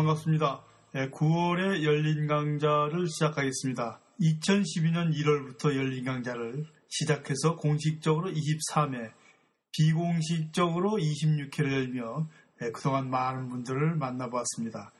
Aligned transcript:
반갑습니다. 0.00 0.62
9월에 0.94 1.82
열린 1.84 2.26
강좌를 2.26 3.06
시작하겠습니다. 3.06 4.00
2012년 4.20 5.12
1월부터 5.14 5.76
열린 5.76 6.04
강좌를 6.04 6.64
시작해서 6.88 7.56
공식적으로 7.56 8.30
23회, 8.30 9.12
비공식적으로 9.72 10.92
26회를 10.92 11.72
열며 11.72 12.26
그동안 12.72 13.10
많은 13.10 13.48
분들을 13.48 13.96
만나보았습니다. 13.96 14.90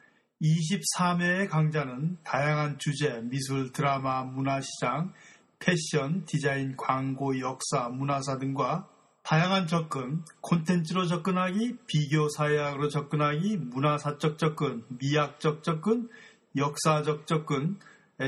23회의 0.42 1.48
강좌는 1.48 2.18
다양한 2.22 2.78
주제, 2.78 3.20
미술, 3.22 3.72
드라마, 3.72 4.24
문화시장, 4.24 5.12
패션, 5.58 6.24
디자인, 6.26 6.76
광고, 6.76 7.38
역사, 7.40 7.88
문화사 7.88 8.38
등과 8.38 8.86
다양한 9.30 9.68
접근, 9.68 10.24
콘텐츠로 10.40 11.06
접근하기, 11.06 11.76
비교 11.86 12.28
사회학으로 12.30 12.88
접근하기, 12.88 13.58
문화사적 13.58 14.38
접근, 14.38 14.82
미학적 14.88 15.62
접근, 15.62 16.08
역사적 16.56 17.28
접근, 17.28 17.78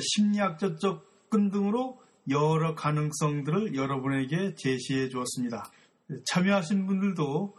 심리학적 0.00 0.78
접근 0.78 1.50
등으로 1.50 2.00
여러 2.30 2.76
가능성들을 2.76 3.74
여러분에게 3.74 4.54
제시해 4.54 5.08
주었습니다. 5.08 5.72
참여하신 6.24 6.86
분들도 6.86 7.56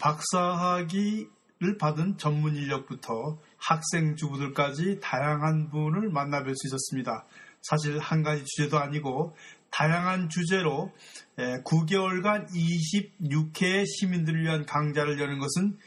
박사학위를 0.00 1.78
받은 1.78 2.18
전문 2.18 2.56
인력부터 2.56 3.38
학생 3.58 4.16
주부들까지 4.16 4.98
다양한 5.00 5.70
분을 5.70 6.10
만나뵐 6.10 6.52
수 6.56 6.66
있었습니다. 6.66 7.26
사실 7.60 8.00
한 8.00 8.24
가지 8.24 8.44
주제도 8.44 8.80
아니고 8.80 9.36
다양한 9.72 10.28
주제로 10.28 10.92
9개월간 11.36 12.48
26회의 12.50 13.84
시민들을 13.86 14.44
위한 14.44 14.66
강좌를 14.66 15.18
여는 15.18 15.38
것은 15.38 15.78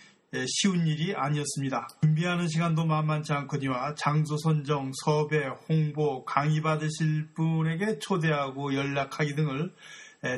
쉬운 0.48 0.86
일이 0.88 1.14
아니었습니다. 1.16 1.88
준비하는 2.02 2.48
시간도 2.48 2.86
만만치 2.86 3.32
않거니와 3.32 3.96
장소 3.96 4.36
선정, 4.38 4.92
섭외, 5.06 5.48
홍보, 5.70 6.26
강의 6.26 6.62
받으실 6.62 7.30
분에게 7.36 8.00
초대하고 8.00 8.76
연락하기 8.76 9.36
등을 9.36 9.74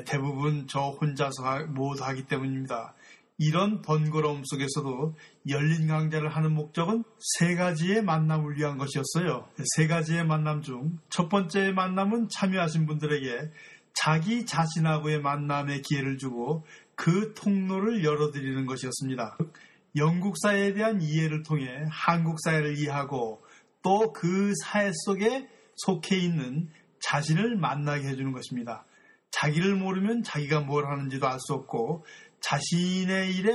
대부분 0.06 0.68
저 0.68 0.90
혼자서 0.90 1.68
못 1.70 2.02
하기 2.02 2.28
때문입니다. 2.28 2.94
이런 3.40 3.82
번거로움 3.82 4.42
속에서도 4.46 5.16
열린 5.50 5.88
강좌를 5.88 6.30
하는 6.30 6.54
목적은 6.54 7.04
세 7.38 7.56
가지의 7.56 8.04
만남을 8.04 8.58
위한 8.58 8.78
것이었어요. 8.78 9.48
세 9.76 9.88
가지의 9.88 10.26
만남 10.26 10.62
중 10.62 11.00
첫 11.10 11.30
번째 11.30 11.72
만남은 11.72 12.30
참여하신 12.30 12.88
분들에게 12.88 13.52
자기 13.94 14.46
자신하고의 14.46 15.22
만남의 15.22 15.82
기회를 15.84 16.18
주고 16.18 16.66
그 16.96 17.34
통로를 17.36 18.04
열어드리는 18.04 18.66
것이었습니다. 18.66 19.38
영국 19.96 20.36
사회에 20.42 20.74
대한 20.74 21.02
이해를 21.02 21.44
통해 21.44 21.68
한국 21.90 22.38
사회를 22.44 22.78
이해하고 22.78 23.44
또 23.84 24.12
그 24.14 24.54
사회 24.64 24.92
속에 25.06 25.48
속해 25.76 26.18
있는 26.18 26.70
자신을 27.02 27.56
만나게 27.58 28.08
해주는 28.08 28.32
것입니다. 28.32 28.84
자기를 29.32 29.76
모르면 29.76 30.24
자기가 30.24 30.62
뭘 30.62 30.88
하는지도 30.88 31.28
알 31.28 31.38
수 31.40 31.54
없고 31.54 32.06
자신의 32.42 33.36
일에 33.36 33.54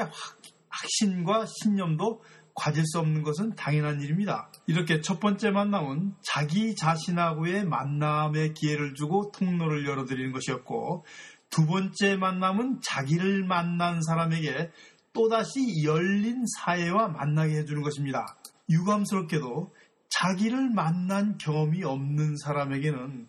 확신과 0.69 1.47
신념도 1.47 2.23
가질 2.55 2.85
수 2.87 2.99
없는 2.99 3.23
것은 3.23 3.55
당연한 3.55 4.01
일입니다. 4.01 4.51
이렇게 4.67 5.01
첫 5.01 5.21
번째 5.21 5.51
만남은 5.51 6.15
자기 6.23 6.75
자신하고의 6.75 7.65
만남의 7.65 8.55
기회를 8.55 8.95
주고 8.95 9.31
통로를 9.33 9.87
열어드리는 9.87 10.33
것이었고 10.33 11.05
두 11.51 11.67
번째 11.67 12.17
만남은 12.17 12.81
자기를 12.83 13.45
만난 13.45 14.03
사람에게 14.03 14.71
또다시 15.13 15.85
열린 15.85 16.45
사회와 16.59 17.09
만나게 17.09 17.57
해주는 17.59 17.83
것입니다. 17.83 18.37
유감스럽게도 18.71 19.75
자기를 20.09 20.71
만난 20.71 21.37
경험이 21.39 21.85
없는 21.85 22.37
사람에게는 22.37 23.29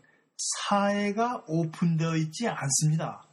사회가 0.67 1.43
오픈되어 1.47 2.15
있지 2.17 2.47
않습니다. 2.47 3.23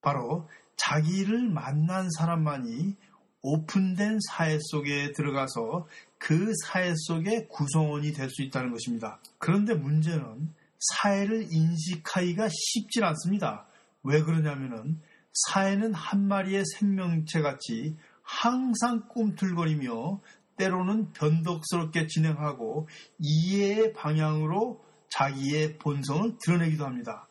바로 0.00 0.48
자기를 0.84 1.48
만난 1.48 2.08
사람만이 2.18 2.94
오픈된 3.42 4.18
사회 4.28 4.58
속에 4.60 5.12
들어가서 5.12 5.86
그 6.18 6.52
사회 6.64 6.92
속의 6.96 7.48
구성원이 7.48 8.12
될 8.12 8.30
수 8.30 8.42
있다는 8.42 8.70
것입니다. 8.70 9.18
그런데 9.38 9.74
문제는 9.74 10.52
사회를 10.78 11.48
인식하기가 11.50 12.48
쉽지 12.48 13.02
않습니다. 13.02 13.66
왜 14.04 14.22
그러냐면은 14.22 15.00
사회는 15.32 15.94
한 15.94 16.26
마리의 16.26 16.64
생명체 16.78 17.40
같이 17.40 17.96
항상 18.22 19.08
꿈틀거리며 19.08 20.20
때로는 20.56 21.12
변덕스럽게 21.12 22.06
진행하고 22.06 22.88
이해의 23.18 23.92
방향으로 23.94 24.84
자기의 25.10 25.78
본성을 25.78 26.36
드러내기도 26.44 26.84
합니다. 26.84 27.26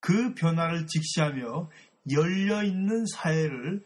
그 0.00 0.34
변화를 0.34 0.86
직시하며 0.86 1.68
열려있는 2.08 3.06
사회를 3.06 3.82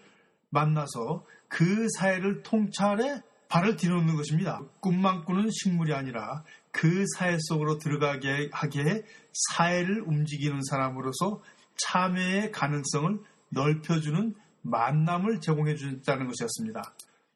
만나서 0.50 1.24
그 1.48 1.86
사회를 1.98 2.42
통찰해 2.42 3.22
발을 3.48 3.76
디놓는 3.76 4.16
것입니다. 4.16 4.60
꿈만 4.80 5.24
꾸는 5.24 5.50
식물이 5.50 5.94
아니라 5.94 6.44
그 6.70 7.04
사회 7.16 7.36
속으로 7.38 7.78
들어가게 7.78 8.50
하게 8.52 9.04
사회를 9.50 10.02
움직이는 10.02 10.60
사람으로서 10.68 11.40
참여의 11.76 12.52
가능성을 12.52 13.20
넓혀주는 13.50 14.34
만남을 14.62 15.40
제공해 15.40 15.76
준다는 15.76 16.26
것이었습니다. 16.26 16.82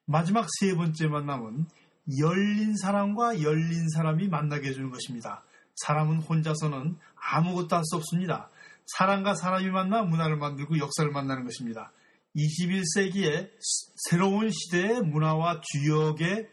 마지막 0.06 0.46
세 0.58 0.74
번째 0.74 1.06
만남은 1.08 1.66
열린 2.18 2.76
사람과 2.76 3.42
열린 3.42 3.88
사람이 3.90 4.28
만나게 4.28 4.68
해주는 4.68 4.90
것입니다. 4.90 5.44
사람은 5.76 6.18
혼자서는 6.18 6.96
아무것도 7.14 7.76
할 7.76 7.82
수 7.84 7.96
없습니다. 7.96 8.48
사람과 8.96 9.34
사람이 9.34 9.68
만나 9.70 10.02
문화를 10.02 10.36
만들고 10.36 10.78
역사를 10.78 11.10
만나는 11.10 11.44
것입니다. 11.44 11.92
21세기에 12.36 13.50
새로운 14.08 14.50
시대의 14.50 15.02
문화와 15.02 15.60
주역에 15.62 16.48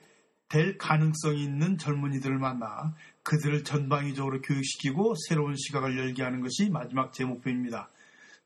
될 0.50 0.78
가능성이 0.78 1.44
있는 1.44 1.78
젊은이들을 1.78 2.38
만나 2.38 2.94
그들을 3.24 3.64
전방위적으로 3.64 4.42
교육시키고 4.42 5.16
새로운 5.28 5.56
시각을 5.56 5.98
열게 5.98 6.24
하는 6.24 6.42
것이 6.42 6.70
마지막 6.70 7.14
제 7.14 7.26
목표입니다. 7.26 7.90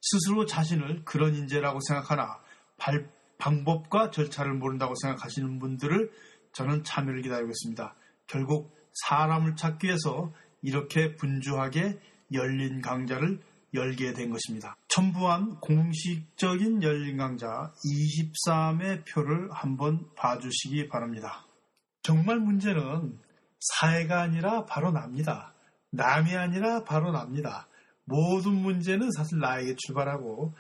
스스로 0.02 0.46
자신을 0.46 1.04
그런 1.04 1.36
인재라고 1.36 1.80
생각하나 1.88 2.40
발, 2.78 3.10
방법과 3.38 4.12
절차를 4.12 4.54
모른다고 4.54 4.94
생각하시는 5.02 5.60
분들을 5.60 6.12
저는 6.54 6.84
참여를 6.84 7.22
기다리고 7.22 7.50
있습니다. 7.50 7.96
결국 8.28 8.74
사람을 9.08 9.56
찾기 9.56 9.88
위해서 9.88 10.32
이렇게 10.62 11.16
분주하게 11.16 12.00
열린 12.32 12.82
강좌를 12.82 13.42
열게 13.74 14.14
된 14.14 14.32
것입니다. 14.32 14.76
첨부한 14.88 15.60
공식적인 15.60 16.84
열린 16.84 17.18
강좌 17.18 17.72
23의 17.86 19.04
표를 19.08 19.50
한번 19.52 20.08
봐주시기 20.16 20.88
바랍니다. 20.90 21.46
정말 22.02 22.40
문제는 22.40 23.20
사회가 23.60 24.22
아니라 24.22 24.66
바로 24.66 24.92
납니다. 24.92 25.54
남이 25.92 26.36
아니라 26.36 26.84
바로 26.84 27.12
납니다. 27.12 27.68
모든 28.06 28.54
문제는 28.54 29.12
사실 29.12 29.40
나에게 29.40 29.76
출발하고 29.78 30.54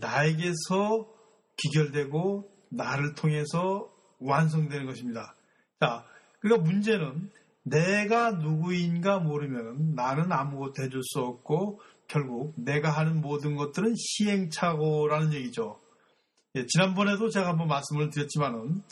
나에게서 0.00 1.08
기결되고 1.56 2.50
나를 2.70 3.14
통해서 3.14 3.90
완성되는 4.20 4.86
것입니다. 4.86 5.34
자, 5.80 6.04
그러니까 6.40 6.64
문제는 6.64 7.30
내가 7.62 8.32
누구인가 8.32 9.18
모르면 9.18 9.94
나는 9.94 10.30
아무것도 10.30 10.82
해줄 10.82 11.00
수 11.02 11.20
없고 11.20 11.80
결국 12.08 12.52
내가 12.56 12.90
하는 12.90 13.20
모든 13.20 13.56
것들은 13.56 13.94
시행착오라는 13.96 15.32
얘기죠. 15.34 15.78
예, 16.56 16.66
지난번에도 16.66 17.30
제가 17.30 17.48
한번 17.48 17.68
말씀을 17.68 18.10
드렸지만은 18.10 18.82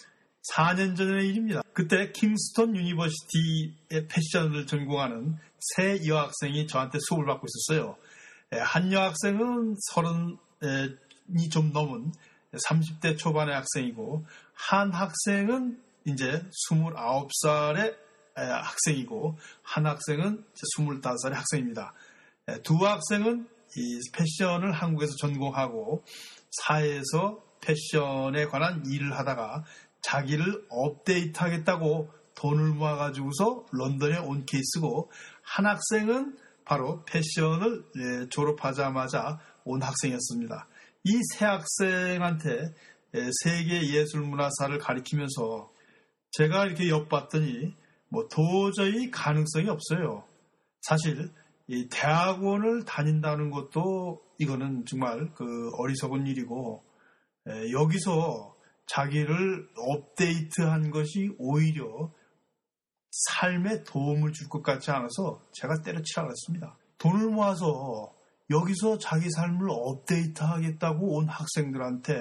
4년 0.50 0.96
전의 0.96 1.28
일입니다. 1.28 1.62
그때 1.72 2.10
Kingston 2.10 2.74
University의 2.74 4.08
패션을 4.08 4.66
전공하는 4.66 5.36
세 5.76 6.04
여학생이 6.06 6.66
저한테 6.66 6.98
수업을 7.08 7.26
받고 7.26 7.46
있었어요. 7.46 7.96
예, 8.54 8.58
한 8.58 8.92
여학생은 8.92 9.76
30이 9.94 11.50
좀 11.50 11.72
넘은 11.72 12.12
30대 12.52 13.16
초반의 13.16 13.54
학생이고 13.54 14.26
한 14.54 14.90
학생은 14.90 15.80
이제 16.04 16.42
29살의 16.70 17.96
학생이고 18.34 19.38
한 19.62 19.86
학생은 19.86 20.44
25살의 20.54 21.32
학생입니다. 21.32 21.94
두 22.62 22.74
학생은 22.74 23.46
이 23.76 24.00
패션을 24.12 24.72
한국에서 24.72 25.12
전공하고 25.20 26.04
사회에서 26.50 27.42
패션에 27.60 28.46
관한 28.46 28.84
일을 28.86 29.16
하다가 29.16 29.64
자기를 30.02 30.66
업데이트 30.68 31.38
하겠다고 31.38 32.10
돈을 32.34 32.70
모아가지고서 32.74 33.66
런던에 33.70 34.18
온 34.18 34.44
케이스고 34.44 35.10
한 35.42 35.66
학생은 35.66 36.36
바로 36.64 37.04
패션을 37.04 37.84
예, 37.96 38.28
졸업하자마자 38.28 39.38
온 39.64 39.82
학생이었습니다. 39.82 40.66
이 41.04 41.20
세 41.34 41.44
학생한테 41.44 42.74
세계 43.42 43.88
예술 43.92 44.22
문화사를 44.22 44.76
가리키면서 44.78 45.70
제가 46.32 46.66
이렇게 46.66 46.88
엿봤더니 46.88 47.74
뭐 48.08 48.28
도저히 48.28 49.10
가능성이 49.10 49.68
없어요. 49.68 50.24
사실 50.82 51.30
이 51.72 51.88
대학원을 51.88 52.84
다닌다는 52.84 53.50
것도 53.50 54.22
이거는 54.36 54.84
정말 54.84 55.32
그 55.32 55.70
어리석은 55.78 56.26
일이고 56.26 56.82
에, 57.48 57.72
여기서 57.72 58.54
자기를 58.86 59.68
업데이트한 59.78 60.90
것이 60.90 61.34
오히려 61.38 62.12
삶에 63.10 63.84
도움을 63.84 64.32
줄 64.32 64.48
것 64.48 64.62
같지 64.62 64.90
않아서 64.90 65.40
제가 65.54 65.80
때려치라 65.82 66.24
그랬습니다. 66.24 66.76
돈을 66.98 67.30
모아서 67.30 68.12
여기서 68.50 68.98
자기 68.98 69.30
삶을 69.30 69.68
업데이트 69.70 70.42
하겠다고 70.42 71.16
온 71.16 71.26
학생들한테 71.26 72.12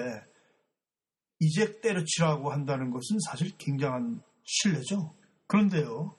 이제 1.40 1.78
때려치라고 1.82 2.50
한다는 2.50 2.90
것은 2.90 3.18
사실 3.28 3.54
굉장한 3.58 4.22
신뢰죠. 4.44 5.12
그런데요, 5.46 6.16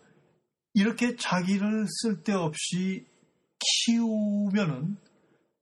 이렇게 0.75 1.15
자기를 1.15 1.87
쓸데없이 1.87 3.07
키우면은 3.85 4.97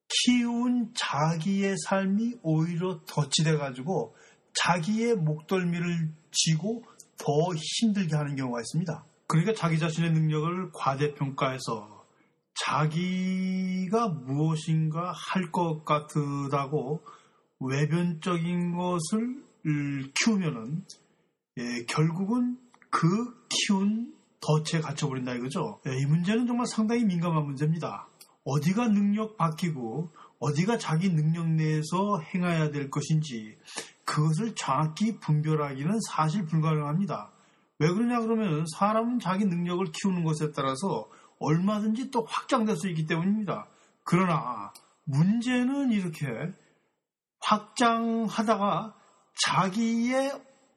키운 0.08 0.92
자기의 0.94 1.76
삶이 1.88 2.40
오히려 2.44 3.02
덧치돼 3.08 3.58
가지고 3.58 4.16
자기의 4.54 5.16
목덜미를 5.16 6.12
쥐고 6.32 6.84
더 7.18 7.28
힘들게 7.56 8.16
하는 8.16 8.36
경우가 8.36 8.60
있습니다. 8.60 9.06
그러니까 9.28 9.54
자기 9.54 9.80
자신의 9.80 10.12
능력을 10.12 10.72
과대평가해서 10.74 12.06
자기가 12.54 14.10
무엇인가 14.10 15.14
할 15.14 15.52
것 15.52 15.86
같다고 15.86 17.02
외변적인 17.60 18.76
것을 18.76 19.44
키우면은 20.16 20.84
예, 21.58 21.86
결국은 21.88 22.58
그 22.90 23.08
키운 23.50 24.14
덫에 24.42 24.82
갇혀버린다 24.82 25.34
이거죠. 25.36 25.80
예, 25.88 25.96
이 25.98 26.06
문제는 26.06 26.48
정말 26.48 26.66
상당히 26.66 27.06
민감한 27.06 27.46
문제입니다. 27.46 28.08
어디가 28.44 28.88
능력 28.88 29.38
바뀌고 29.38 30.10
어디가 30.40 30.78
자기 30.80 31.10
능력 31.10 31.48
내에서 31.48 32.20
행해야 32.34 32.72
될 32.72 32.90
것인지 32.90 33.58
그것을 34.06 34.56
정확히 34.56 35.20
분별하기는 35.20 36.00
사실 36.10 36.46
불가능합니다. 36.46 37.32
왜 37.80 37.88
그러냐 37.88 38.20
그러면 38.22 38.66
사람은 38.78 39.20
자기 39.20 39.46
능력을 39.46 39.86
키우는 39.92 40.24
것에 40.24 40.52
따라서 40.52 41.08
얼마든지 41.40 42.12
또 42.12 42.26
확장될 42.28 42.76
수 42.76 42.88
있기 42.90 43.06
때문입니다. 43.06 43.68
그러나 44.04 44.74
문제는 45.04 45.92
이렇게 45.92 46.28
확장하다가 47.40 48.96
자기의 49.46 50.32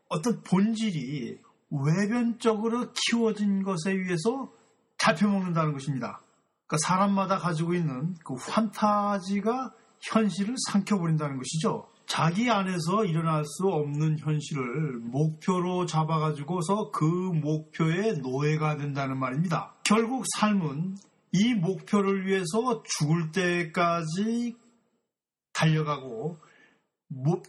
어떤 0.08 0.42
본질이 0.42 1.38
외변적으로 1.82 2.92
키워진 2.92 3.62
것에 3.62 3.92
의해서 3.92 4.52
잡혀먹는다는 4.98 5.72
것입니다. 5.72 6.20
그러니까 6.66 6.76
사람마다 6.86 7.38
가지고 7.38 7.74
있는 7.74 8.14
그 8.24 8.34
환타지가 8.34 9.74
현실을 10.00 10.54
삼켜버린다는 10.70 11.36
것이죠. 11.38 11.88
자기 12.06 12.50
안에서 12.50 13.04
일어날 13.06 13.44
수 13.44 13.66
없는 13.66 14.18
현실을 14.18 14.98
목표로 15.00 15.86
잡아가지고서 15.86 16.90
그 16.90 17.04
목표의 17.04 18.18
노예가 18.18 18.76
된다는 18.76 19.18
말입니다. 19.18 19.74
결국 19.84 20.24
삶은 20.36 20.96
이 21.32 21.54
목표를 21.54 22.26
위해서 22.26 22.82
죽을 22.84 23.32
때까지 23.32 24.56
달려가고 25.52 26.36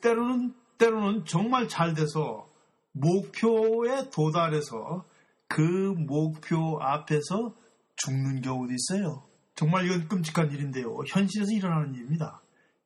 때로는 0.02 0.54
때로는 0.78 1.26
정말 1.26 1.68
잘 1.68 1.94
돼서 1.94 2.48
목표에 2.96 4.10
도달해서 4.10 5.06
그 5.48 5.62
목표 5.62 6.80
앞에서 6.82 7.54
죽는 7.98 8.42
경우도 8.42 8.74
있어요. 8.74 9.24
정말 9.54 9.86
이건 9.86 10.08
끔찍한 10.08 10.52
일인데요. 10.52 10.98
현실에서 11.08 11.52
일어나는 11.52 11.94
일입니다. 11.94 12.42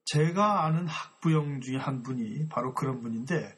제가 0.06 0.66
아는 0.66 0.88
학부형 0.88 1.62
중에 1.62 1.78
한 1.78 2.02
분이 2.02 2.50
바로 2.50 2.74
그런 2.74 3.02
분인데 3.02 3.56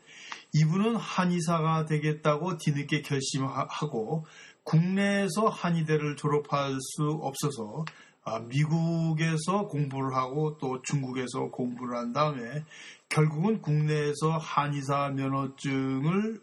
이분은 0.54 0.98
한의사가 0.98 1.86
되겠다고 1.86 2.58
뒤늦게 2.58 3.02
결심하고 3.02 4.26
국내에서 4.64 5.48
한의대를 5.48 6.18
졸업할 6.18 6.78
수 6.80 7.04
없어서 7.22 7.86
아, 8.24 8.40
미국에서 8.40 9.68
공부를 9.68 10.16
하고 10.16 10.58
또 10.60 10.82
중국에서 10.84 11.50
공부를 11.52 11.98
한 11.98 12.14
다음에 12.14 12.64
결국은 13.12 13.62
국내에서 13.62 14.38
한의사 14.40 15.10
면허증을 15.10 16.42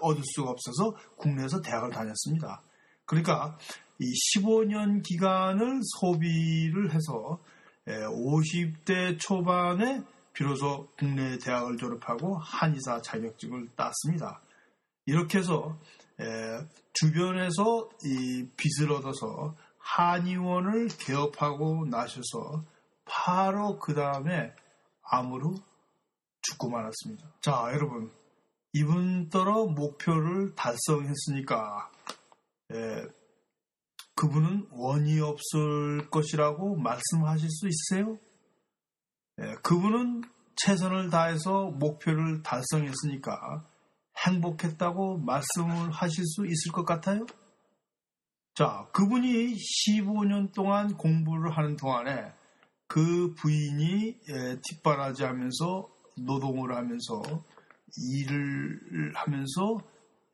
얻을 0.00 0.22
수가 0.34 0.50
없어서 0.50 0.94
국내에서 1.16 1.60
대학을 1.62 1.90
다녔습니다. 1.90 2.60
그러니까 3.06 3.58
이 3.98 4.04
15년 4.36 5.02
기간을 5.02 5.80
소비를 5.98 6.92
해서 6.92 7.38
50대 7.86 9.18
초반에 9.18 10.02
비로소 10.34 10.88
국내 10.98 11.38
대학을 11.38 11.78
졸업하고 11.78 12.38
한의사 12.38 13.00
자격증을 13.00 13.68
땄습니다. 13.74 14.40
이렇게 15.06 15.38
해서 15.38 15.78
주변에서 16.92 17.88
이 18.04 18.46
빚을 18.56 18.92
얻어서 18.92 19.54
한의원을 19.78 20.88
개업하고 20.98 21.86
나셔서 21.86 22.64
바로 23.04 23.78
그 23.78 23.94
다음에 23.94 24.52
암으로 25.12 25.54
죽고 26.40 26.70
말았습니다. 26.70 27.28
자, 27.40 27.70
여러분. 27.72 28.10
이분더러 28.74 29.66
목표를 29.66 30.54
달성했으니까, 30.54 31.90
예, 32.72 33.06
그분은 34.14 34.68
원이 34.70 35.20
없을 35.20 36.08
것이라고 36.10 36.76
말씀하실 36.76 37.50
수 37.50 37.68
있으세요? 37.68 38.16
예, 39.42 39.54
그분은 39.62 40.22
최선을 40.56 41.10
다해서 41.10 41.66
목표를 41.66 42.42
달성했으니까 42.42 43.62
행복했다고 44.26 45.18
말씀을 45.18 45.90
하실 45.90 46.24
수 46.24 46.46
있을 46.46 46.72
것 46.72 46.84
같아요? 46.86 47.26
자, 48.54 48.86
그분이 48.92 49.54
15년 49.54 50.54
동안 50.54 50.96
공부를 50.96 51.56
하는 51.56 51.76
동안에 51.76 52.32
그 52.92 53.34
부인이 53.38 54.18
예, 54.28 54.60
뒷바라지 54.62 55.24
하면서 55.24 55.88
노동을 56.14 56.76
하면서 56.76 57.22
일을 57.96 59.12
하면서 59.14 59.80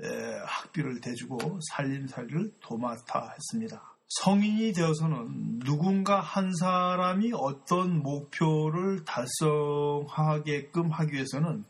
예, 0.03 0.09
학비를 0.45 1.01
대주고 1.01 1.61
살림살이를 1.71 2.55
도맡아 2.61 3.31
했습니다. 3.31 3.81
성인이 4.09 4.73
되어서는 4.73 5.61
누군가 5.61 6.19
한 6.19 6.53
사람이 6.53 7.31
어떤 7.35 8.03
목표를 8.03 9.05
달성하게끔 9.05 10.91
하기 10.91 11.13
위해서는 11.13 11.65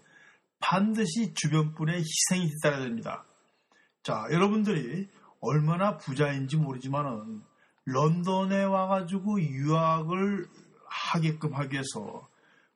반드시 0.58 1.34
주변 1.34 1.74
분의 1.74 1.96
희생이 1.98 2.46
있어야 2.46 2.80
됩니다. 2.82 3.26
자, 4.02 4.26
여러분들이 4.32 5.06
얼마나 5.40 5.98
부자인지 5.98 6.56
모르지만은 6.56 7.42
런던에 7.84 8.64
와가지고 8.64 9.42
유학을 9.42 10.46
하게끔 10.88 11.54
하기 11.54 11.74
위해서 11.74 12.26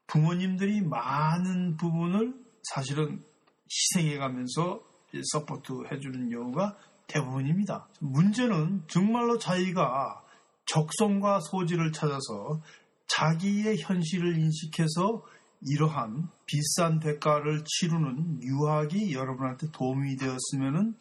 부모님들이 0.07 0.83
많은 0.83 1.77
부분을 1.77 2.35
사실은 2.63 3.23
희생해 3.71 4.19
가면서 4.19 4.83
support 5.33 5.85
해주는 5.91 6.31
경우가 6.31 6.77
대부분입니다. 7.07 7.87
문제는 8.01 8.85
정말로 8.89 9.39
자기가 9.39 10.23
적성과 10.67 11.41
소질을 11.41 11.93
찾아서 11.93 12.61
자기의 13.09 13.79
현실을 13.81 14.39
인식해서 14.39 15.23
이러한 15.65 16.29
비싼 16.47 16.99
대가를 16.99 17.63
치르는 17.65 18.43
유학이 18.43 19.13
여러분한테 19.13 19.71
도움이 19.71 20.17
되었으면 20.17 20.97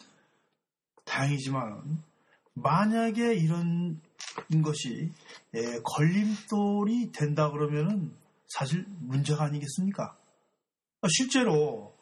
다행이지만 1.06 2.04
만약에 2.54 3.34
이런 3.36 4.00
것이 4.64 5.12
예, 5.56 5.80
걸림돌이 5.84 7.12
된다 7.12 7.52
그러면은 7.52 8.14
사실 8.48 8.86
문제가 9.00 9.46
아니겠습니까? 9.46 10.18
실제로 11.10 11.96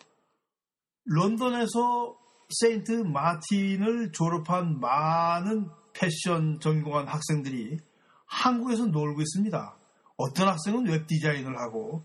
런던에서 1.06 2.18
세인트 2.50 2.92
마틴을 2.92 4.12
졸업한 4.12 4.80
많은 4.80 5.70
패션 5.94 6.60
전공한 6.60 7.08
학생들이 7.08 7.78
한국에서 8.26 8.88
놀고 8.88 9.22
있습니다. 9.22 9.76
어떤 10.18 10.48
학생은 10.48 10.88
웹 10.88 11.08
디자인을 11.08 11.58
하고 11.60 12.04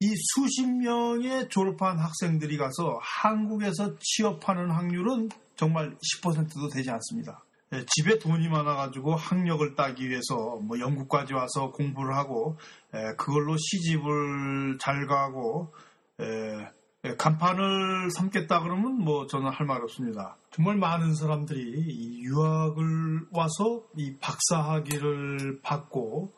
이 0.00 0.12
수십 0.34 0.66
명의 0.66 1.48
졸업한 1.48 1.98
학생들이 1.98 2.58
가서 2.58 2.98
한국에서 3.00 3.96
취업하는 3.98 4.70
확률은 4.70 5.30
정말 5.56 5.96
10%도 6.22 6.68
되지 6.68 6.90
않습니다. 6.90 7.45
예, 7.76 7.84
집에 7.86 8.18
돈이 8.18 8.48
많아가지고 8.48 9.14
학력을 9.14 9.74
따기 9.74 10.08
위해서 10.08 10.58
뭐 10.62 10.78
영국까지 10.78 11.34
와서 11.34 11.70
공부를 11.72 12.16
하고 12.16 12.56
예, 12.94 13.14
그걸로 13.16 13.56
시집을 13.56 14.78
잘 14.80 15.06
가고 15.06 15.72
예, 16.20 16.68
예, 17.04 17.14
간판을 17.16 18.10
삼겠다 18.10 18.60
그러면 18.62 18.98
뭐 18.98 19.26
저는 19.26 19.50
할 19.50 19.66
말 19.66 19.82
없습니다. 19.82 20.36
정말 20.50 20.76
많은 20.76 21.14
사람들이 21.14 22.22
유학을 22.22 23.26
와서 23.30 23.82
이 23.96 24.16
박사학위를 24.20 25.60
받고 25.62 26.32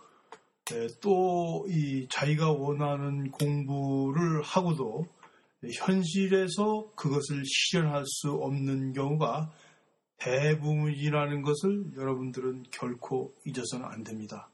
예, 0.73 0.89
또이 1.01 2.09
자기가 2.11 2.51
원하는 2.53 3.31
공부를 3.31 4.43
하고도 4.43 5.07
현실에서 5.73 6.91
그것을 6.95 7.43
실현할 7.45 8.05
수 8.07 8.33
없는 8.33 8.93
경우가 8.93 9.51
대부분이라는 10.19 11.43
것을 11.43 11.93
여러분들은 11.97 12.65
결코 12.71 13.33
잊어서는 13.45 13.87
안 13.87 14.03
됩니다. 14.03 14.51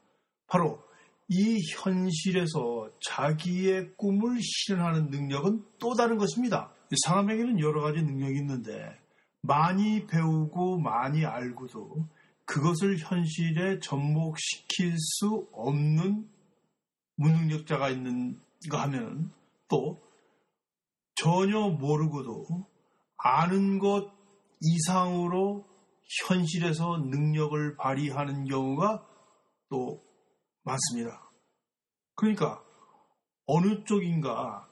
바로 0.47 0.83
이 1.27 1.59
현실에서 1.73 2.91
자기의 3.03 3.95
꿈을 3.97 4.39
실현하는 4.41 5.09
능력은 5.09 5.63
또 5.79 5.95
다른 5.95 6.17
것입니다. 6.17 6.71
사람에게는 7.05 7.59
여러 7.59 7.81
가지 7.81 8.01
능력이 8.03 8.37
있는데 8.39 8.95
많이 9.41 10.05
배우고 10.05 10.79
많이 10.79 11.25
알고도 11.25 12.07
그것을 12.45 12.97
현실에 12.99 13.79
접목시킬 13.79 14.93
수 14.97 15.47
없는 15.51 16.27
무능력자가 17.15 17.89
있는가 17.89 18.83
하면 18.83 19.31
또 19.67 19.99
전혀 21.15 21.69
모르고도 21.69 22.67
아는 23.17 23.79
것 23.79 24.11
이상으로 24.61 25.65
현실에서 26.27 26.97
능력을 26.97 27.75
발휘하는 27.77 28.45
경우가 28.45 29.05
또 29.69 30.01
많습니다. 30.63 31.31
그러니까 32.15 32.61
어느 33.47 33.83
쪽인가 33.83 34.67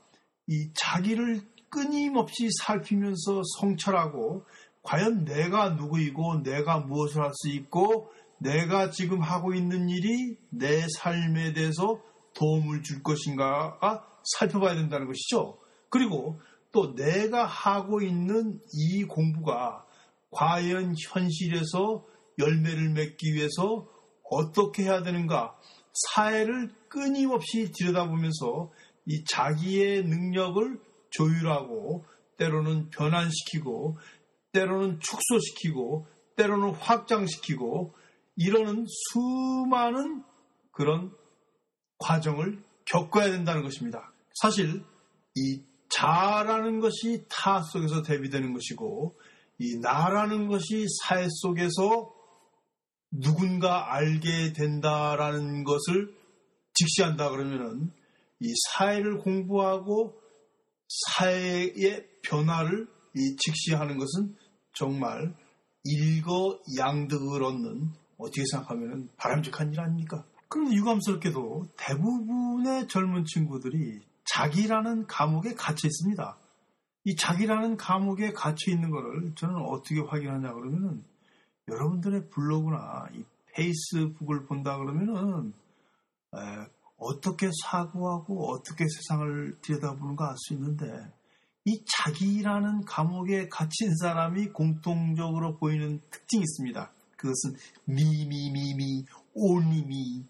이 0.47 0.71
자기를 0.75 1.41
끊임없이 1.69 2.49
살피면서 2.61 3.41
성찰하고 3.59 4.45
과연 4.83 5.25
내가 5.25 5.69
누구이고 5.69 6.43
내가 6.43 6.79
무엇을 6.79 7.21
할 7.21 7.31
수 7.33 7.49
있고 7.49 8.11
내가 8.39 8.91
지금 8.91 9.21
하고 9.21 9.53
있는 9.53 9.89
일이 9.89 10.37
내 10.49 10.85
삶에 10.99 11.53
대해서 11.53 12.01
도움을 12.35 12.83
줄 12.83 13.01
것인가가 13.01 14.05
살펴봐야 14.37 14.75
된다는 14.75 15.07
것이죠. 15.07 15.57
그리고 15.89 16.39
또 16.73 16.95
내가 16.95 17.45
하고 17.45 18.01
있는 18.01 18.59
이 18.73 19.05
공부가 19.05 19.85
과연 20.31 20.95
현실에서 20.99 22.03
열매를 22.39 22.89
맺기 22.89 23.33
위해서 23.33 23.87
어떻게 24.29 24.83
해야 24.83 25.03
되는가 25.03 25.55
사회를 25.93 26.73
끊임없이 26.89 27.71
들여다보면서 27.71 28.71
이 29.05 29.23
자기의 29.23 30.05
능력을 30.05 30.79
조율하고 31.11 32.03
때로는 32.37 32.89
변환시키고 32.89 33.97
때로는 34.51 34.99
축소시키고 34.99 36.07
때로는 36.35 36.71
확장시키고 36.71 37.93
이러는 38.35 38.87
수많은 38.87 40.23
그런 40.71 41.11
과정을 41.99 42.63
겪어야 42.85 43.29
된다는 43.29 43.61
것입니다. 43.61 44.11
사실 44.41 44.83
이 45.35 45.61
자라는 45.97 46.79
것이 46.79 47.25
타 47.29 47.61
속에서 47.61 48.01
대비되는 48.01 48.53
것이고 48.53 49.15
이 49.59 49.77
나라는 49.79 50.47
것이 50.47 50.85
사회 51.03 51.27
속에서 51.29 52.13
누군가 53.11 53.93
알게 53.93 54.53
된다라는 54.53 55.63
것을 55.63 56.13
직시한다 56.73 57.29
그러면은 57.29 57.91
이 58.39 58.51
사회를 58.71 59.19
공부하고 59.19 60.19
사회의 61.15 62.07
변화를 62.23 62.87
이 63.15 63.35
직시하는 63.37 63.97
것은 63.97 64.35
정말 64.73 65.35
일거양득을 65.83 67.43
얻는 67.43 67.91
어떻게 68.17 68.43
생각하면 68.51 69.09
바람직한 69.17 69.73
일 69.73 69.79
아닙니까? 69.79 70.25
그런데 70.47 70.75
유감스럽게도 70.75 71.67
대부분의 71.77 72.87
젊은 72.87 73.25
친구들이 73.25 74.01
자기라는 74.25 75.07
감옥에 75.07 75.53
갇혀 75.53 75.87
있습니다. 75.87 76.37
이 77.05 77.15
자기라는 77.15 77.77
감옥에 77.77 78.31
갇혀 78.31 78.71
있는 78.71 78.89
것을 78.89 79.33
저는 79.35 79.55
어떻게 79.55 79.99
확인하냐 79.99 80.53
그러면은 80.53 81.03
여러분들의 81.67 82.29
블로그나 82.29 83.07
이 83.13 83.23
페이스북을 83.53 84.45
본다 84.45 84.77
그러면은 84.77 85.53
에, 86.35 86.39
어떻게 86.97 87.49
사고하고 87.61 88.51
어떻게 88.51 88.85
세상을 88.87 89.59
들여다보는가 89.61 90.29
알 90.29 90.35
수 90.37 90.53
있는데 90.53 90.85
이 91.65 91.83
자기라는 91.85 92.85
감옥에 92.85 93.47
갇힌 93.47 93.95
사람이 93.95 94.47
공통적으로 94.47 95.57
보이는 95.57 96.01
특징이 96.09 96.43
있습니다. 96.43 96.91
그것은 97.15 97.55
미미미미 97.85 99.05
온리미 99.33 100.25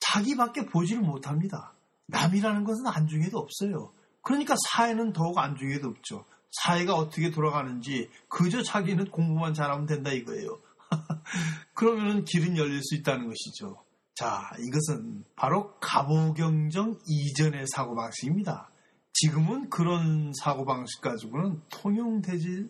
자기밖에 0.00 0.66
보지를 0.66 1.02
못합니다. 1.02 1.71
남이라는 2.12 2.64
것은 2.64 2.86
안중에도 2.86 3.38
없어요. 3.38 3.92
그러니까 4.22 4.54
사회는 4.68 5.12
더욱 5.12 5.38
안중에도 5.38 5.88
없죠. 5.88 6.24
사회가 6.52 6.94
어떻게 6.94 7.30
돌아가는지 7.30 8.10
그저 8.28 8.62
자기는 8.62 9.10
공부만 9.10 9.54
잘하면 9.54 9.86
된다 9.86 10.12
이거예요. 10.12 10.58
그러면 11.74 12.24
길은 12.24 12.56
열릴 12.56 12.80
수 12.82 12.94
있다는 12.94 13.26
것이죠. 13.26 13.82
자, 14.14 14.50
이것은 14.60 15.24
바로 15.34 15.74
가보경정 15.80 16.98
이전의 17.06 17.64
사고방식입니다. 17.74 18.68
지금은 19.14 19.70
그런 19.70 20.32
사고방식 20.34 21.00
가지고는 21.00 21.62
통용되지를 21.70 22.68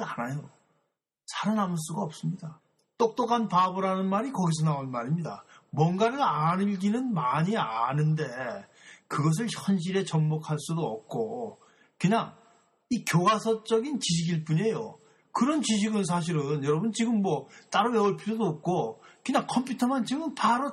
않아요. 0.00 0.48
살아남을 1.26 1.76
수가 1.78 2.02
없습니다. 2.02 2.60
똑똑한 2.96 3.48
바보라는 3.48 4.08
말이 4.08 4.30
거기서 4.30 4.64
나온 4.64 4.90
말입니다. 4.90 5.44
뭔가를 5.70 6.22
알기는 6.22 7.12
많이 7.12 7.56
아는데 7.56 8.24
그것을 9.08 9.48
현실에 9.50 10.04
접목할 10.04 10.56
수도 10.58 10.82
없고 10.82 11.60
그냥 11.98 12.34
이 12.90 13.04
교과서적인 13.04 14.00
지식일 14.00 14.44
뿐이에요. 14.44 14.96
그런 15.32 15.62
지식은 15.62 16.04
사실은 16.04 16.62
여러분 16.64 16.92
지금 16.92 17.20
뭐 17.20 17.48
따로 17.70 17.90
외울 17.92 18.16
필요도 18.16 18.44
없고 18.44 19.02
그냥 19.24 19.46
컴퓨터만 19.48 20.04
지금 20.04 20.34
바로 20.34 20.72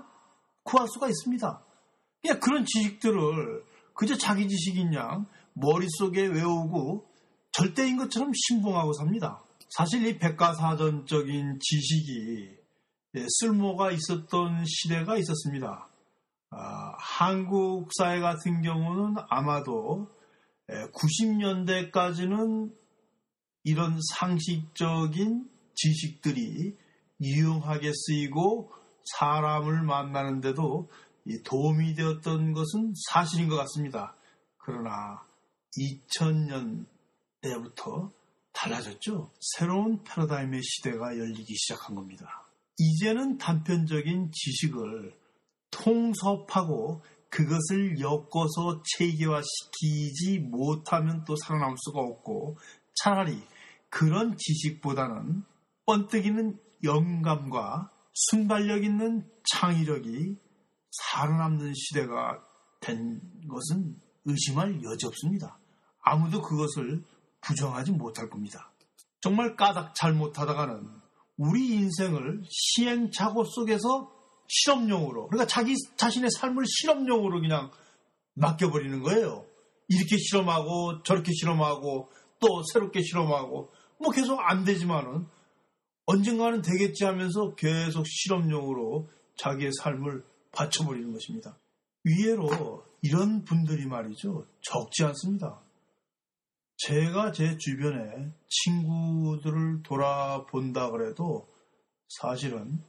구할 0.63 0.87
수가 0.87 1.07
있습니다. 1.07 1.61
그냥 2.21 2.39
그런 2.39 2.65
지식들을 2.65 3.63
그저 3.95 4.17
자기 4.17 4.47
지식인 4.47 4.93
양 4.93 5.25
머릿속에 5.53 6.27
외우고 6.27 7.07
절대인 7.51 7.97
것처럼 7.97 8.31
신봉하고 8.33 8.93
삽니다. 8.93 9.43
사실 9.71 10.05
이 10.05 10.17
백과사전적인 10.19 11.59
지식이 11.59 12.61
예, 13.15 13.25
쓸모가 13.27 13.91
있었던 13.91 14.63
시대가 14.65 15.17
있었습니다. 15.17 15.87
아, 16.51 16.93
한국 16.97 17.89
사회 17.97 18.19
같은 18.19 18.61
경우는 18.61 19.15
아마도 19.29 20.09
90년대까지는 20.69 22.71
이런 23.63 23.97
상식적인 24.15 25.49
지식들이 25.75 26.77
유용하게 27.21 27.91
쓰이고 27.93 28.71
사람을 29.17 29.83
만나는데도 29.83 30.89
도움이 31.45 31.93
되었던 31.95 32.53
것은 32.53 32.93
사실인 33.09 33.47
것 33.47 33.55
같습니다. 33.57 34.15
그러나 34.57 35.21
2000년대부터 35.77 38.11
달라졌죠. 38.51 39.31
새로운 39.39 40.03
패러다임의 40.03 40.61
시대가 40.63 41.17
열리기 41.17 41.55
시작한 41.55 41.95
겁니다. 41.95 42.43
이제는 42.77 43.37
단편적인 43.37 44.31
지식을 44.33 45.20
통섭하고 45.71 47.03
그것을 47.29 47.99
엮어서 47.99 48.83
체계화시키지 48.97 50.39
못하면 50.39 51.23
또 51.25 51.35
살아남을 51.35 51.77
수가 51.85 52.01
없고 52.01 52.57
차라리 53.01 53.41
그런 53.89 54.35
지식보다는 54.37 55.43
번뜩이는 55.85 56.59
영감과 56.83 57.89
순발력 58.13 58.83
있는 58.83 59.29
창의력이 59.49 60.37
살아남는 60.91 61.73
시대가 61.73 62.43
된 62.81 63.21
것은 63.49 63.95
의심할 64.25 64.83
여지 64.83 65.05
없습니다. 65.07 65.57
아무도 66.01 66.41
그것을 66.41 67.03
부정하지 67.41 67.91
못할 67.91 68.29
겁니다. 68.29 68.71
정말 69.21 69.55
까닭 69.55 69.95
잘못하다가는 69.95 70.87
우리 71.37 71.69
인생을 71.69 72.43
시행착오 72.49 73.45
속에서 73.45 74.11
실험용으로, 74.51 75.27
그러니까 75.27 75.47
자기 75.47 75.75
자신의 75.95 76.29
삶을 76.31 76.65
실험용으로 76.67 77.39
그냥 77.39 77.71
맡겨버리는 78.33 79.01
거예요. 79.01 79.45
이렇게 79.87 80.17
실험하고 80.17 81.03
저렇게 81.03 81.31
실험하고 81.33 82.09
또 82.39 82.63
새롭게 82.73 83.01
실험하고 83.01 83.71
뭐 83.99 84.11
계속 84.11 84.39
안 84.39 84.63
되지만은 84.63 85.25
언젠가는 86.05 86.61
되겠지 86.61 87.05
하면서 87.05 87.55
계속 87.55 88.05
실험용으로 88.05 89.07
자기의 89.37 89.71
삶을 89.79 90.23
바쳐버리는 90.51 91.13
것입니다. 91.13 91.57
위에로 92.03 92.83
이런 93.01 93.43
분들이 93.45 93.85
말이죠. 93.85 94.45
적지 94.61 95.03
않습니다. 95.05 95.61
제가 96.77 97.31
제 97.31 97.57
주변에 97.57 98.33
친구들을 98.49 99.83
돌아본다 99.83 100.89
그래도 100.89 101.47
사실은 102.09 102.79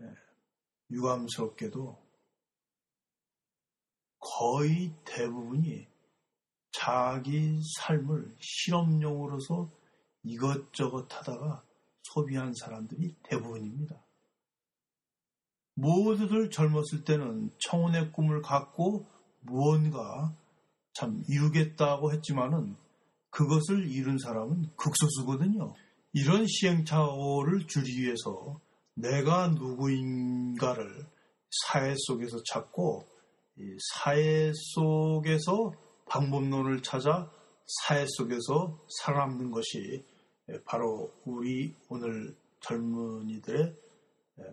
예, 0.00 0.04
유감스럽게도 0.90 1.96
거의 4.18 4.92
대부분이 5.04 5.86
자기 6.72 7.60
삶을 7.78 8.36
실험용으로서 8.40 9.68
이것저것 10.22 11.06
하다가 11.10 11.62
소비한 12.02 12.52
사람들이 12.54 13.14
대부분입니다. 13.24 13.96
모두들 15.74 16.50
젊었을 16.50 17.04
때는 17.04 17.50
청혼의 17.60 18.12
꿈을 18.12 18.42
갖고 18.42 19.06
무언가 19.40 20.34
참 20.92 21.22
이루겠다고 21.28 22.12
했지만은 22.12 22.76
그것을 23.30 23.88
이룬 23.88 24.18
사람은 24.18 24.70
극소수거든요. 24.76 25.74
이런 26.12 26.46
시행착오를 26.48 27.66
줄이기 27.68 28.02
위해서 28.02 28.60
내가 29.00 29.48
누구인가를 29.48 31.06
사회 31.66 31.94
속에서 31.96 32.42
찾고 32.50 33.06
사회 33.94 34.52
속에서 34.74 35.72
방법론을 36.06 36.82
찾아 36.82 37.30
사회 37.84 38.06
속에서 38.08 38.78
살아남는 39.00 39.50
것이 39.50 40.04
바로 40.64 41.12
우리 41.24 41.74
오늘 41.88 42.34
젊은이들의 42.60 43.74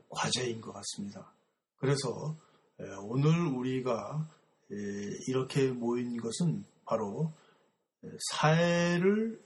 과제인 0.10 0.62
것 0.62 0.74
같습니다. 0.74 1.34
그래서 1.78 2.36
오늘 3.04 3.48
우리가 3.48 4.30
이렇게 5.28 5.72
모인 5.72 6.18
것은 6.18 6.66
바로 6.86 7.32
사회를 8.32 9.42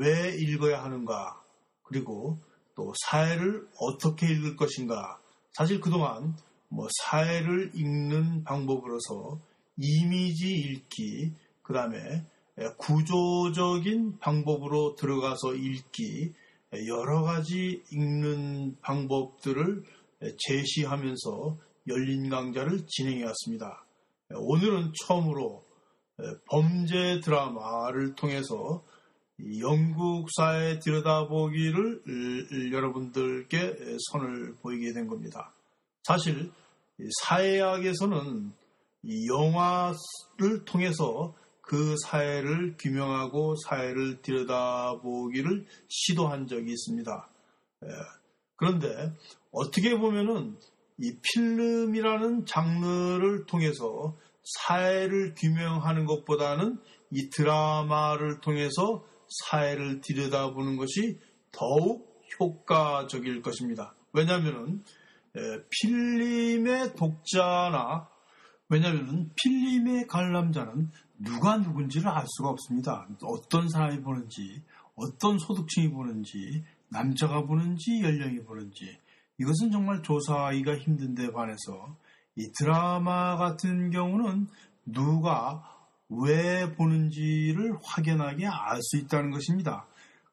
왜 0.00 0.36
읽어야 0.36 0.82
하는가, 0.84 1.42
그리고 1.82 2.38
또 2.74 2.92
사회를 3.06 3.68
어떻게 3.78 4.26
읽을 4.32 4.56
것인가. 4.56 5.18
사실 5.52 5.80
그동안 5.80 6.34
뭐 6.68 6.88
사회를 7.02 7.72
읽는 7.74 8.44
방법으로서 8.44 9.38
이미지 9.76 10.54
읽기, 10.54 11.32
그 11.62 11.72
다음에 11.72 12.24
구조적인 12.78 14.18
방법으로 14.18 14.96
들어가서 14.96 15.54
읽기, 15.54 16.32
여러 16.86 17.22
가지 17.22 17.82
읽는 17.90 18.78
방법들을 18.80 19.84
제시하면서 20.38 21.58
열린 21.88 22.28
강좌를 22.28 22.86
진행해 22.86 23.24
왔습니다. 23.24 23.84
오늘은 24.30 24.92
처음으로 25.04 25.64
범죄 26.46 27.20
드라마를 27.20 28.14
통해서 28.14 28.82
영국사회 29.60 30.78
들여다보기를 30.78 32.70
여러분들께 32.72 33.76
선을 34.10 34.54
보이게 34.62 34.92
된 34.92 35.08
겁니다. 35.08 35.52
사실 36.04 36.50
사회학에서는 37.22 38.52
영화를 39.28 40.64
통해서 40.64 41.34
그 41.60 41.96
사회를 42.04 42.76
규명하고 42.78 43.56
사회를 43.66 44.22
들여다보기를 44.22 45.66
시도한 45.88 46.46
적이 46.46 46.72
있습니다. 46.72 47.28
그런데 48.56 49.12
어떻게 49.50 49.98
보면은 49.98 50.56
이 50.98 51.16
필름이라는 51.20 52.46
장르를 52.46 53.46
통해서 53.46 54.16
사회를 54.44 55.34
규명하는 55.34 56.04
것보다는 56.04 56.78
이 57.10 57.30
드라마를 57.30 58.40
통해서 58.40 59.04
사회를 59.44 60.00
들여다보는 60.00 60.76
것이 60.76 61.18
더욱 61.50 62.22
효과적일 62.38 63.42
것입니다. 63.42 63.94
왜냐하면 64.12 64.82
필름의 65.70 66.94
독자나 66.94 68.08
왜냐하면 68.68 69.30
필름의 69.36 70.06
관람자는 70.06 70.90
누가 71.18 71.58
누군지를 71.58 72.08
알 72.08 72.24
수가 72.26 72.48
없습니다. 72.48 73.06
어떤 73.22 73.68
사람이 73.68 74.00
보는지, 74.00 74.62
어떤 74.94 75.38
소득층이 75.38 75.90
보는지, 75.90 76.64
남자가 76.88 77.42
보는지, 77.42 78.00
연령이 78.02 78.42
보는지 78.44 78.98
이것은 79.38 79.70
정말 79.70 80.02
조사하기가 80.02 80.78
힘든데 80.78 81.32
반해서 81.32 81.96
이 82.36 82.50
드라마 82.58 83.36
같은 83.36 83.90
경우는 83.90 84.48
누가 84.86 85.81
왜 86.20 86.72
보는지를 86.74 87.78
확연하게 87.82 88.46
알 88.46 88.80
수 88.82 88.96
있다는 88.98 89.30
것입니다. 89.30 89.86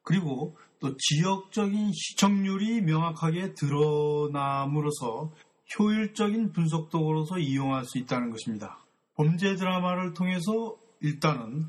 그리고 0.04 0.58
또 0.80 0.96
지역적인 0.98 1.92
시청률이 1.94 2.82
명확하게 2.82 3.54
드러남으로써 3.54 5.32
효율적인 5.78 6.52
분석 6.52 6.90
도구로서 6.90 7.38
이용할 7.38 7.86
수 7.86 7.98
있다는 8.00 8.32
것입니다. 8.32 8.80
범죄 9.16 9.56
드라마를 9.56 10.14
통해서 10.14 10.76
일단은 11.02 11.66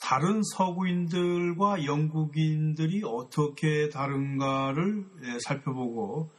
다른 0.00 0.42
서구인들과 0.54 1.84
영국인들이 1.84 3.02
어떻게 3.04 3.88
다른가를 3.88 5.06
살펴보고 5.44 6.30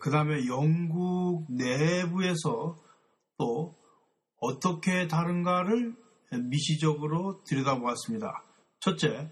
그 0.00 0.10
다음에 0.10 0.46
영국 0.46 1.44
내부에서 1.50 2.76
또 3.36 3.74
어떻게 4.40 5.06
다른가를 5.06 5.94
미시적으로 6.42 7.42
들여다보았습니다. 7.44 8.44
첫째, 8.80 9.30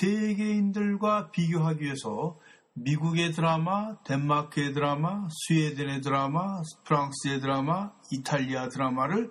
세계인들과 0.00 1.30
비교하기 1.30 1.84
위해서 1.84 2.38
미국의 2.74 3.32
드라마, 3.32 3.96
덴마크의 4.04 4.72
드라마, 4.72 5.28
스웨덴의 5.30 6.00
드라마, 6.00 6.62
프랑스의 6.84 7.40
드라마, 7.40 7.92
이탈리아 8.10 8.68
드라마를 8.68 9.30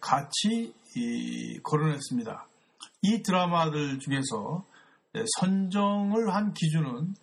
같이 0.00 0.74
거론했습니다. 1.62 2.46
이 3.02 3.22
드라마들 3.22 3.98
중에서 4.00 4.66
선정을 5.38 6.34
한 6.34 6.52
기준은 6.52 7.14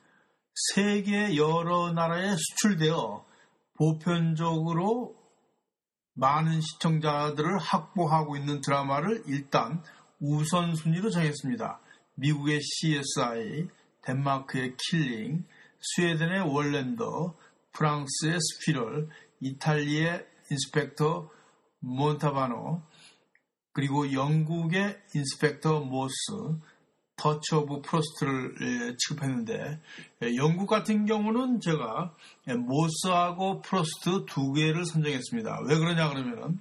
세계 0.73 1.35
여러 1.35 1.91
나라에 1.91 2.35
수출되어 2.35 3.25
보편적으로 3.77 5.15
많은 6.15 6.61
시청자들을 6.61 7.57
확보하고 7.59 8.37
있는 8.37 8.61
드라마를 8.61 9.23
일단 9.27 9.83
우선순위로 10.19 11.09
정했습니다. 11.09 11.79
미국의 12.15 12.61
CSI, 12.61 13.67
덴마크의 14.01 14.75
Killing, 14.77 15.45
스웨덴의 15.81 16.41
Wallander, 16.53 17.35
프랑스의 17.73 18.39
Spiral, 18.39 19.09
이탈리아의 19.41 20.25
Inspector 20.49 21.29
Montalbano, 21.79 22.81
그리고 23.73 24.13
영국의 24.13 24.97
Inspector 25.13 25.81
Morse, 25.81 26.13
Touch 27.17 27.55
of 27.55 27.81
Frost를 27.81 28.97
취급했는데 28.97 29.79
영국 30.35 30.67
같은 30.67 31.05
경우는 31.05 31.59
제가 31.61 32.13
Morse하고 32.57 33.61
Frost 33.61 34.25
두 34.27 34.53
개를 34.53 34.85
선정했습니다. 34.85 35.61
왜 35.67 35.77
그러냐 35.77 36.09
그러면 36.09 36.59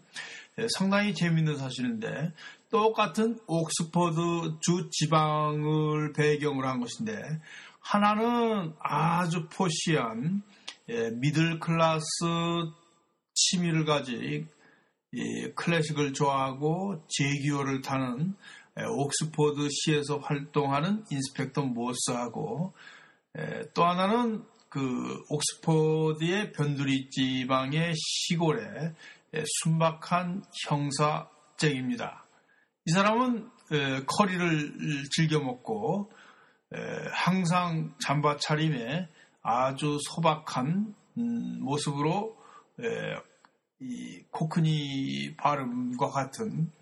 상당히 0.77 1.15
재미있는 1.15 1.57
사실인데 1.57 2.33
똑같은 2.71 3.39
옥스퍼드 3.47 4.59
주 4.61 4.89
지방을 4.91 6.13
배경으로 6.13 6.69
한 6.69 6.81
것인데 6.81 7.41
하나는 7.81 8.73
아주 8.81 9.49
posh한 9.49 10.43
middle 10.87 11.59
class 11.59 12.05
취미를 13.35 13.85
가진 13.85 14.49
클래식을 15.55 16.13
좋아하고 16.13 17.05
Jaguar를 17.09 17.81
타는 17.83 18.35
옥스퍼드 18.77 19.69
시에서 19.71 20.19
활동하는 20.19 21.05
Inspector 21.11 21.63
Morse하고 21.63 22.75
또 23.75 23.85
하나는 23.85 24.45
그 24.69 25.23
옥스퍼드의 25.29 26.53
변두리 26.53 27.09
지방의 27.11 27.95
시골에 27.95 28.93
순박한 29.63 30.45
형사쟁입니다. 30.69 32.25
이 32.87 32.91
사람은 32.91 33.49
curry를 34.07 35.05
즐겨 35.13 35.39
먹고 35.41 36.11
항상 37.13 37.95
잠바 38.05 38.39
차림에 38.39 39.09
아주 39.43 39.99
소박한 40.11 40.95
음, 41.19 41.61
모습으로 41.61 42.37
이 43.81 44.23
Cockney 44.31 45.37
발음과 45.37 46.11
같은 46.11 46.73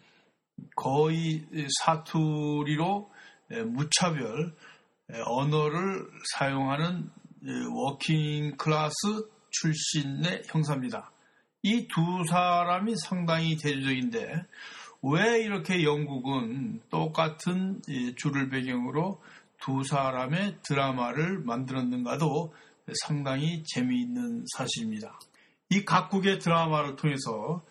거의 0.77 1.47
사투리로 1.81 3.11
무차별 3.67 4.55
언어를 5.27 6.07
사용하는 6.37 7.11
working 7.75 8.57
class 8.57 9.29
출신의 9.51 10.45
형사입니다. 10.47 11.11
이 11.63 11.87
두 11.87 12.25
사람이 12.29 12.97
상당히 12.97 13.57
대조적인데 13.57 14.43
왜 15.03 15.41
이렇게 15.43 15.85
영국은 15.85 16.81
똑같은 16.91 17.83
줄을 18.17 18.49
배경으로 18.49 19.21
두 19.61 19.85
사람의 19.85 20.59
드라마를 20.63 21.39
만들었는가도 21.41 22.55
상당히 23.05 23.63
재미있는 23.65 24.45
사실입니다. 24.57 25.19
이 25.71 25.85
각국의 25.85 26.41
드라마를 26.41 26.97
통해서 26.97 27.63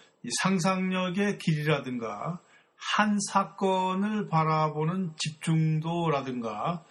상상력의 0.41 1.38
길이라든가 1.38 2.39
한 2.96 3.17
사건을 3.32 4.28
바라보는 4.28 5.13
집중도라든가 5.17 6.84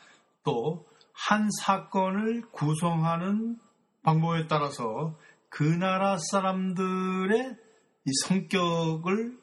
또 0.44 0.90
한 1.26 1.48
사건을 1.60 2.50
구성하는 2.50 3.58
방법에 4.02 4.46
따라서 4.48 5.14
그 5.50 5.62
나라 5.62 6.16
사람들의 6.30 7.56
성격을 8.26 9.38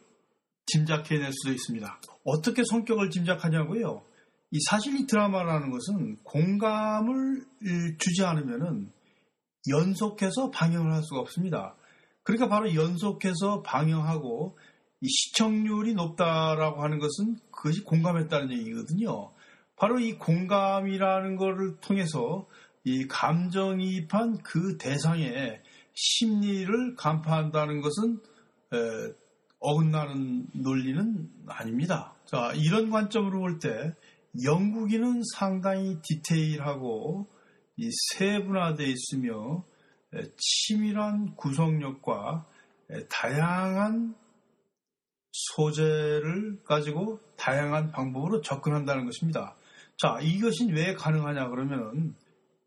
짐작해낼 0.65 1.31
수도 1.31 1.53
있습니다. 1.53 1.99
어떻게 2.25 2.63
성격을 2.63 3.11
짐작하냐고요? 3.11 4.01
이 4.51 4.57
사실 4.69 4.99
이 4.99 5.05
드라마라는 5.05 5.69
것은 5.69 6.17
공감을 6.23 7.45
주지 7.99 8.25
않으면은 8.25 8.91
연속해서 9.69 10.49
방영을 10.49 10.91
할 10.91 11.03
수가 11.03 11.19
없습니다. 11.19 11.75
그러니까 12.23 12.49
바로 12.49 12.73
연속해서 12.73 13.61
방영하고 13.61 14.57
시청률이 15.05 15.93
높다라고 15.93 16.81
하는 16.83 16.99
것은 16.99 17.37
그것이 17.51 17.83
공감했다는 17.83 18.51
얘기거든요. 18.51 19.31
바로 19.75 19.99
이 19.99 20.13
공감이라는 20.13 21.35
것을 21.35 21.77
통해서 21.81 22.47
이 22.83 23.07
감정이입한 23.07 24.39
그 24.43 24.77
대상의 24.77 25.61
심리를 25.93 26.95
간파한다는 26.95 27.81
것은 27.81 28.19
에, 28.73 29.13
어긋나는 29.59 30.47
논리는 30.53 31.29
아닙니다. 31.47 32.13
자, 32.25 32.53
이런 32.55 32.89
관점으로 32.89 33.39
볼 33.39 33.59
때 33.59 33.93
영국인은 34.43 35.21
상당히 35.35 35.97
디테일하고 36.03 37.27
이 37.77 37.89
세분화되어 38.13 38.85
있으며 38.87 39.63
치밀한 40.37 41.35
구성력과 41.35 42.45
다양한 43.09 44.15
소재를 45.55 46.59
가지고 46.65 47.19
다양한 47.37 47.91
방법으로 47.91 48.41
접근한다는 48.41 49.05
것입니다. 49.05 49.55
자, 49.97 50.19
이것이 50.21 50.71
왜 50.71 50.93
가능하냐 50.93 51.49
그러면 51.49 52.15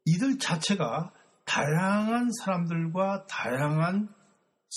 이들 0.04 0.38
자체가 0.38 1.12
다양한 1.44 2.30
사람들과 2.40 3.26
다양한 3.26 4.08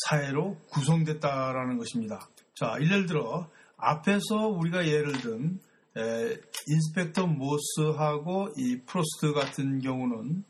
사회로 0.08 0.58
구성됐다라는 0.72 1.78
것입니다. 1.78 2.28
자, 2.56 2.76
예를 2.82 3.06
들어 3.06 3.48
앞에서 3.78 4.48
우리가 4.48 4.88
예를 4.88 5.14
든 5.22 5.60
에, 5.96 6.38
Inspector 6.68 7.28
Morse하고 7.28 8.50
이 8.58 8.82
프로스트 8.86 9.34
같은 9.34 9.80
경우는 9.80 10.44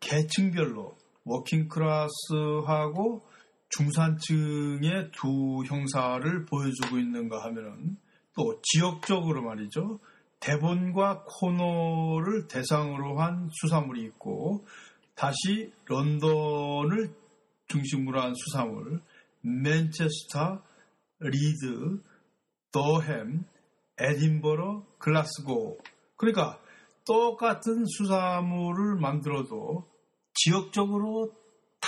계층별로 0.00 0.96
working 1.24 1.68
class하고 1.68 3.26
중산층의 3.70 5.10
두 5.12 5.62
형사를 5.66 6.44
보여주고 6.46 6.98
있는가 6.98 7.44
하면은 7.44 7.96
또 8.34 8.60
지역적으로 8.62 9.42
말이죠. 9.42 9.98
데본과 10.40 11.24
콘월을 11.26 12.48
대상으로 12.48 13.20
한 13.20 13.50
수사물이 13.52 14.02
있고 14.04 14.64
다시 15.14 15.72
런던을 15.86 17.12
중심으로 17.66 18.20
한 18.20 18.32
수사물, 18.34 19.00
맨체스터, 19.40 20.62
리즈, 21.18 22.00
더햄, 22.70 23.44
에딘버러, 23.98 24.84
글라스고. 24.98 25.78
그러니까 26.16 26.60
똑같은 27.04 27.84
수사물을 27.86 28.96
만들어도 28.96 29.84
지역적으로 30.34 31.32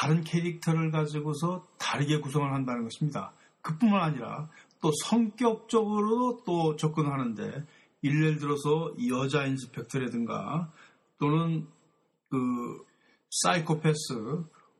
다른 0.00 0.24
캐릭터를 0.24 0.90
가지고서 0.90 1.66
다르게 1.78 2.20
구성을 2.20 2.50
한다는 2.50 2.84
것입니다. 2.84 3.34
그뿐만 3.60 4.00
아니라 4.00 4.48
또 4.80 4.90
성격적으로 5.04 6.42
또 6.46 6.74
접근하는데 6.76 7.66
예를 8.02 8.38
들어서 8.38 8.94
여자 9.10 9.44
inspector라든가 9.44 10.72
또는 11.18 11.66
그 12.30 12.36
사이코패스, 13.42 14.14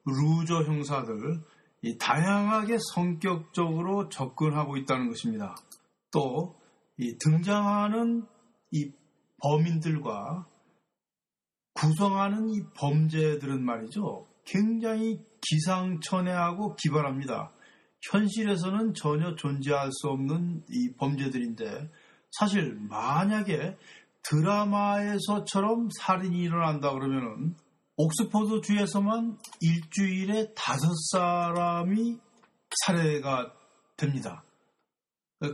loser 0.07 0.63
형사들 0.65 1.43
다양하게 1.99 2.79
성격적으로 2.95 4.09
접근하고 4.09 4.79
있다는 4.79 5.09
것입니다. 5.09 5.55
또 6.11 6.59
등장하는 7.21 8.27
이 8.71 8.91
범인들과 9.43 10.47
구성하는 11.75 12.49
이 12.49 12.63
범죄들은 12.75 13.63
말이죠. 13.63 14.30
굉장히 14.51 15.21
기상천외하고 15.41 16.75
기발합니다. 16.75 17.53
현실에서는 18.03 18.95
전혀 18.95 19.37
존재할 19.37 19.91
수 19.93 20.09
없는 20.09 20.65
이 20.69 20.93
범죄들인데 20.97 21.91
사실 22.33 22.75
만약에 22.89 23.77
드라마에서처럼 24.23 25.89
살인이 25.99 26.39
일어난다 26.41 26.93
그러면은 26.93 27.55
옥스퍼드 27.97 28.63
주에서만 28.63 29.39
일주일에 29.61 30.53
다섯 30.55 30.91
사람이 31.13 32.19
살해가 32.85 33.53
됩니다. 33.97 34.43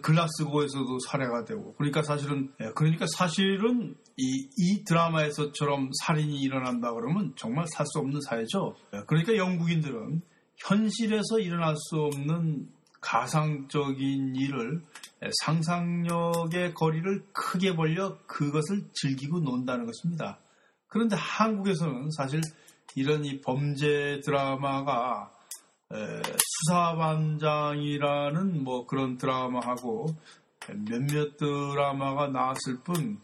글라스고에서도 0.03 0.99
살해가 1.09 1.45
되고 1.45 1.75
그러니까 1.75 2.03
사실은 2.03 2.53
예, 2.61 2.73
그러니까 2.75 3.07
사실은 3.17 3.97
이, 4.18 4.48
이 4.57 4.85
드라마에서처럼 4.85 5.90
살인이 6.05 6.40
일어난다 6.40 6.92
그러면 6.92 7.35
정말 7.37 7.66
살 7.68 7.87
수 7.87 7.98
없는 7.98 8.20
사회죠. 8.22 8.74
예, 8.94 9.02
그러니까 9.07 9.37
영국인들은 9.37 10.22
현실에서 10.57 11.38
일어날 11.38 11.74
수 11.76 11.96
없는 11.96 12.68
가상적인 13.00 14.37
일을 14.37 14.83
예, 15.22 15.31
상상력의 15.44 16.74
거리를 16.74 17.24
크게 17.33 17.76
벌려 17.76 18.18
그것을 18.26 18.85
즐기고 18.94 19.40
논다는 19.40 19.87
것입니다. 19.87 20.38
그런데 20.88 21.14
한국에서는 21.16 22.11
사실 22.16 22.40
이런 22.94 23.24
이 23.24 23.40
범죄 23.42 24.20
드라마가 24.24 25.31
수사반장이라는 26.64 28.64
뭐 28.64 28.87
그런 28.87 29.18
드라마하고 29.18 30.07
몇몇 30.88 31.37
드라마가 31.37 32.29
나왔을 32.29 32.79
뿐 32.83 33.11
예, 33.11 33.16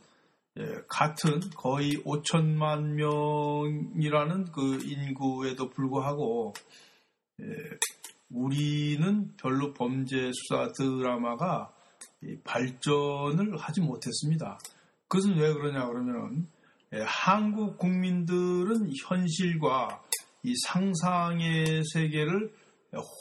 같은 0.89 1.41
거의 1.57 1.93
5천만 2.05 2.93
명이라는 2.93 4.53
그 4.53 4.81
인구에도 4.85 5.71
불구하고 5.71 6.53
예, 7.41 7.47
우리는 8.31 9.35
별로 9.37 9.73
범죄 9.73 10.31
수사 10.33 10.71
드라마가 10.73 11.71
발전을 12.45 13.57
하지 13.57 13.81
못했습니다. 13.81 14.59
그것은 15.09 15.37
왜 15.39 15.53
그러냐 15.53 15.87
그러면 15.87 16.47
예, 16.93 17.03
한국 17.07 17.79
국민들은 17.79 18.91
현실과 19.07 20.03
이 20.43 20.55
상상의 20.67 21.83
세계를 21.93 22.53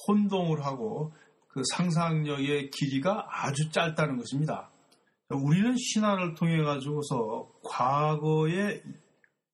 혼동을 0.07 0.65
하고 0.65 1.13
그 1.47 1.61
상상력의 1.71 2.71
길이가 2.71 3.25
아주 3.29 3.69
짧다는 3.71 4.17
것입니다. 4.17 4.69
우리는 5.37 5.75
신화를 5.77 6.35
통해 6.35 6.61
가지고서 6.61 7.49
과거의 7.63 8.81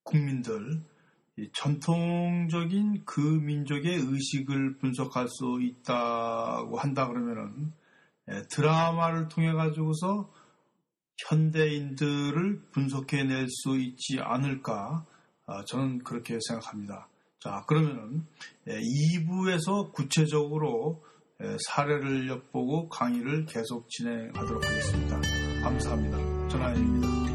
국민들 0.04 0.82
전통적인 1.54 3.04
그 3.06 3.22
민족의 3.22 3.96
의식을 3.96 4.78
분석할 4.78 5.28
수 5.28 5.60
있다고 5.62 6.78
한다 6.78 7.08
그러면은 7.08 7.72
예, 8.30 8.42
드라마를 8.50 9.28
통해 9.30 9.54
가지고서 9.54 10.32
현대인들을 11.30 12.70
분석해낼 12.72 13.48
수 13.50 13.78
있지 13.78 14.20
않을까 14.20 15.06
아, 15.46 15.64
저는 15.66 16.00
그렇게 16.00 16.38
생각합니다. 16.46 17.08
자, 17.40 17.64
그러면은 17.68 18.26
2부에서 18.68 19.88
예, 19.88 19.92
구체적으로 19.94 21.04
예, 21.42 21.56
사례를 21.68 22.28
엿보고 22.28 22.90
강의를 22.90 23.46
계속 23.46 23.90
진행하도록 23.90 24.64
하겠습니다. 24.64 25.47
감사합니다. 25.68 26.18
전하연입니다. 26.48 27.27